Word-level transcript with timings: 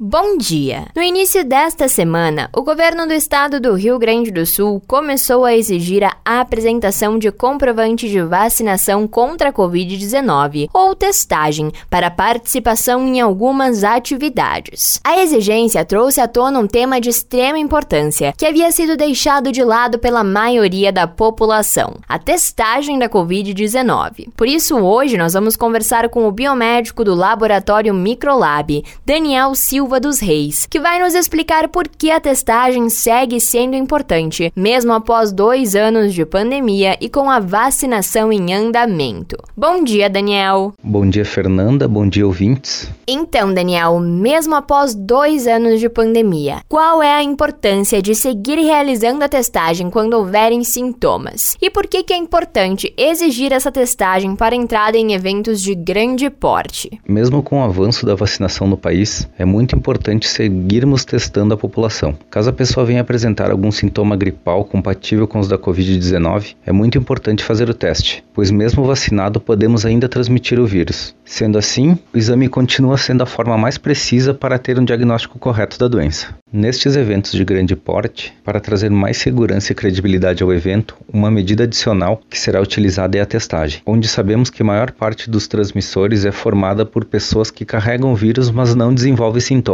Bom 0.00 0.38
dia! 0.38 0.86
No 0.94 1.02
início 1.02 1.44
desta 1.44 1.88
semana, 1.88 2.48
o 2.54 2.62
governo 2.62 3.04
do 3.04 3.12
estado 3.12 3.58
do 3.58 3.74
Rio 3.74 3.98
Grande 3.98 4.30
do 4.30 4.46
Sul 4.46 4.80
começou 4.86 5.44
a 5.44 5.56
exigir 5.56 6.04
a 6.04 6.40
apresentação 6.40 7.18
de 7.18 7.32
comprovante 7.32 8.08
de 8.08 8.22
vacinação 8.22 9.08
contra 9.08 9.48
a 9.48 9.52
Covid-19 9.52 10.68
ou 10.72 10.94
testagem 10.94 11.72
para 11.90 12.12
participação 12.12 13.08
em 13.08 13.20
algumas 13.20 13.82
atividades. 13.82 15.00
A 15.02 15.20
exigência 15.20 15.84
trouxe 15.84 16.20
à 16.20 16.28
tona 16.28 16.60
um 16.60 16.68
tema 16.68 17.00
de 17.00 17.10
extrema 17.10 17.58
importância 17.58 18.32
que 18.38 18.46
havia 18.46 18.70
sido 18.70 18.96
deixado 18.96 19.50
de 19.50 19.64
lado 19.64 19.98
pela 19.98 20.22
maioria 20.22 20.92
da 20.92 21.08
população: 21.08 21.96
a 22.08 22.20
testagem 22.20 23.00
da 23.00 23.08
Covid-19. 23.08 24.28
Por 24.36 24.46
isso, 24.46 24.76
hoje 24.76 25.18
nós 25.18 25.32
vamos 25.32 25.56
conversar 25.56 26.08
com 26.08 26.28
o 26.28 26.30
biomédico 26.30 27.02
do 27.02 27.16
laboratório 27.16 27.92
Microlab, 27.92 28.84
Daniel 29.04 29.56
Silva. 29.56 29.87
Silva 29.88 30.00
dos 30.00 30.20
Reis, 30.20 30.66
que 30.66 30.78
vai 30.78 31.02
nos 31.02 31.14
explicar 31.14 31.66
por 31.68 31.88
que 31.88 32.10
a 32.10 32.20
testagem 32.20 32.90
segue 32.90 33.40
sendo 33.40 33.74
importante, 33.74 34.52
mesmo 34.54 34.92
após 34.92 35.32
dois 35.32 35.74
anos 35.74 36.12
de 36.12 36.26
pandemia 36.26 36.98
e 37.00 37.08
com 37.08 37.30
a 37.30 37.40
vacinação 37.40 38.30
em 38.30 38.52
andamento. 38.52 39.38
Bom 39.56 39.82
dia, 39.82 40.10
Daniel. 40.10 40.74
Bom 40.82 41.08
dia, 41.08 41.24
Fernanda. 41.24 41.88
Bom 41.88 42.06
dia, 42.06 42.26
ouvintes. 42.26 42.90
Então, 43.06 43.54
Daniel, 43.54 43.98
mesmo 43.98 44.54
após 44.54 44.94
dois 44.94 45.46
anos 45.46 45.80
de 45.80 45.88
pandemia, 45.88 46.60
qual 46.68 47.02
é 47.02 47.14
a 47.14 47.22
importância 47.22 48.02
de 48.02 48.14
seguir 48.14 48.58
realizando 48.58 49.24
a 49.24 49.28
testagem 49.28 49.88
quando 49.88 50.12
houverem 50.12 50.62
sintomas? 50.64 51.56
E 51.62 51.70
por 51.70 51.86
que, 51.86 52.02
que 52.02 52.12
é 52.12 52.16
importante 52.18 52.92
exigir 52.94 53.54
essa 53.54 53.72
testagem 53.72 54.36
para 54.36 54.54
entrada 54.54 54.98
em 54.98 55.14
eventos 55.14 55.62
de 55.62 55.74
grande 55.74 56.28
porte? 56.28 57.00
Mesmo 57.08 57.42
com 57.42 57.62
o 57.62 57.64
avanço 57.64 58.04
da 58.04 58.14
vacinação 58.14 58.66
no 58.66 58.76
país, 58.76 59.26
é 59.38 59.46
muito 59.46 59.77
importante 59.78 60.28
seguirmos 60.28 61.04
testando 61.04 61.54
a 61.54 61.56
população. 61.56 62.14
Caso 62.28 62.50
a 62.50 62.52
pessoa 62.52 62.84
venha 62.84 63.00
apresentar 63.00 63.50
algum 63.50 63.70
sintoma 63.70 64.16
gripal 64.16 64.64
compatível 64.64 65.26
com 65.26 65.38
os 65.38 65.48
da 65.48 65.56
Covid-19, 65.56 66.56
é 66.66 66.72
muito 66.72 66.98
importante 66.98 67.44
fazer 67.44 67.70
o 67.70 67.74
teste, 67.74 68.24
pois 68.34 68.50
mesmo 68.50 68.84
vacinado 68.84 69.40
podemos 69.40 69.86
ainda 69.86 70.08
transmitir 70.08 70.58
o 70.58 70.66
vírus. 70.66 71.14
Sendo 71.24 71.56
assim, 71.56 71.96
o 72.12 72.18
exame 72.18 72.48
continua 72.48 72.98
sendo 72.98 73.22
a 73.22 73.26
forma 73.26 73.56
mais 73.56 73.78
precisa 73.78 74.34
para 74.34 74.58
ter 74.58 74.78
um 74.78 74.84
diagnóstico 74.84 75.38
correto 75.38 75.78
da 75.78 75.86
doença. 75.86 76.34
Nestes 76.50 76.96
eventos 76.96 77.32
de 77.32 77.44
grande 77.44 77.76
porte, 77.76 78.32
para 78.42 78.58
trazer 78.58 78.90
mais 78.90 79.18
segurança 79.18 79.70
e 79.70 79.74
credibilidade 79.74 80.42
ao 80.42 80.52
evento, 80.52 80.96
uma 81.12 81.30
medida 81.30 81.64
adicional 81.64 82.22
que 82.28 82.38
será 82.38 82.60
utilizada 82.60 83.18
é 83.18 83.20
a 83.20 83.26
testagem, 83.26 83.82
onde 83.84 84.08
sabemos 84.08 84.48
que 84.48 84.62
a 84.62 84.64
maior 84.64 84.90
parte 84.90 85.30
dos 85.30 85.46
transmissores 85.46 86.24
é 86.24 86.32
formada 86.32 86.86
por 86.86 87.04
pessoas 87.04 87.50
que 87.50 87.66
carregam 87.66 88.12
o 88.12 88.16
vírus, 88.16 88.50
mas 88.50 88.74
não 88.74 88.94
desenvolvem 88.94 89.42
sintomas, 89.42 89.67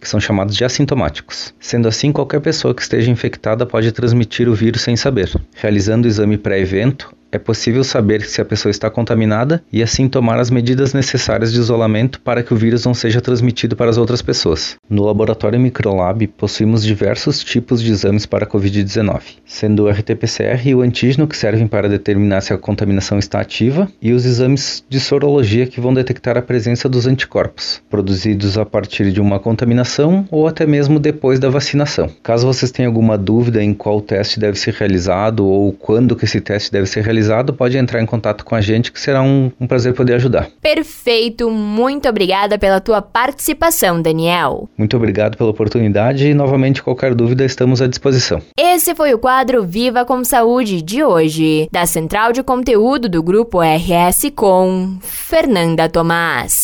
que 0.00 0.08
são 0.08 0.20
chamados 0.20 0.56
de 0.56 0.64
assintomáticos. 0.64 1.54
Sendo 1.60 1.88
assim, 1.88 2.12
qualquer 2.12 2.40
pessoa 2.40 2.74
que 2.74 2.82
esteja 2.82 3.10
infectada 3.10 3.66
pode 3.66 3.92
transmitir 3.92 4.48
o 4.48 4.54
vírus 4.54 4.82
sem 4.82 4.96
saber. 4.96 5.30
Realizando 5.54 6.04
o 6.04 6.08
exame 6.08 6.38
pré-evento, 6.38 7.14
é 7.34 7.38
possível 7.38 7.82
saber 7.82 8.22
se 8.22 8.40
a 8.40 8.44
pessoa 8.44 8.70
está 8.70 8.88
contaminada 8.88 9.60
e 9.72 9.82
assim 9.82 10.08
tomar 10.08 10.38
as 10.38 10.50
medidas 10.50 10.94
necessárias 10.94 11.52
de 11.52 11.58
isolamento 11.58 12.20
para 12.20 12.44
que 12.44 12.54
o 12.54 12.56
vírus 12.56 12.84
não 12.84 12.94
seja 12.94 13.20
transmitido 13.20 13.74
para 13.74 13.90
as 13.90 13.98
outras 13.98 14.22
pessoas. 14.22 14.76
No 14.88 15.04
laboratório 15.04 15.58
Microlab 15.58 16.28
possuímos 16.28 16.84
diversos 16.84 17.42
tipos 17.42 17.82
de 17.82 17.90
exames 17.90 18.24
para 18.24 18.44
a 18.44 18.48
Covid-19, 18.48 19.20
sendo 19.44 19.84
o 19.84 19.88
RT-PCR 19.88 20.64
e 20.64 20.74
o 20.76 20.82
antígeno 20.82 21.26
que 21.26 21.36
servem 21.36 21.66
para 21.66 21.88
determinar 21.88 22.40
se 22.40 22.52
a 22.52 22.58
contaminação 22.58 23.18
está 23.18 23.40
ativa 23.40 23.90
e 24.00 24.12
os 24.12 24.24
exames 24.24 24.84
de 24.88 25.00
sorologia 25.00 25.66
que 25.66 25.80
vão 25.80 25.92
detectar 25.92 26.38
a 26.38 26.42
presença 26.42 26.88
dos 26.88 27.04
anticorpos, 27.04 27.82
produzidos 27.90 28.56
a 28.56 28.64
partir 28.64 29.10
de 29.10 29.20
uma 29.20 29.40
contaminação 29.40 30.24
ou 30.30 30.46
até 30.46 30.64
mesmo 30.64 31.00
depois 31.00 31.40
da 31.40 31.50
vacinação. 31.50 32.08
Caso 32.22 32.46
vocês 32.46 32.70
tenham 32.70 32.90
alguma 32.90 33.18
dúvida 33.18 33.60
em 33.60 33.74
qual 33.74 34.00
teste 34.00 34.38
deve 34.38 34.56
ser 34.56 34.74
realizado 34.74 35.44
ou 35.44 35.72
quando 35.72 36.14
que 36.14 36.24
esse 36.24 36.40
teste 36.40 36.70
deve 36.70 36.86
ser 36.86 37.02
realizado, 37.02 37.23
pode 37.52 37.76
entrar 37.76 38.00
em 38.00 38.06
contato 38.06 38.44
com 38.44 38.54
a 38.54 38.60
gente, 38.60 38.90
que 38.92 39.00
será 39.00 39.22
um, 39.22 39.50
um 39.60 39.66
prazer 39.66 39.94
poder 39.94 40.14
ajudar. 40.14 40.48
Perfeito, 40.60 41.50
muito 41.50 42.08
obrigada 42.08 42.58
pela 42.58 42.80
tua 42.80 43.00
participação, 43.02 44.00
Daniel. 44.00 44.68
Muito 44.76 44.96
obrigado 44.96 45.36
pela 45.36 45.50
oportunidade 45.50 46.28
e 46.28 46.34
novamente 46.34 46.82
qualquer 46.82 47.14
dúvida 47.14 47.44
estamos 47.44 47.80
à 47.80 47.86
disposição. 47.86 48.40
Esse 48.58 48.94
foi 48.94 49.14
o 49.14 49.18
quadro 49.18 49.64
Viva 49.64 50.04
com 50.04 50.24
Saúde 50.24 50.82
de 50.82 51.02
hoje, 51.02 51.68
da 51.70 51.86
Central 51.86 52.32
de 52.32 52.42
Conteúdo 52.42 53.08
do 53.08 53.22
Grupo 53.22 53.60
RS 53.60 54.30
com 54.34 54.98
Fernanda 55.00 55.88
Tomás. 55.88 56.63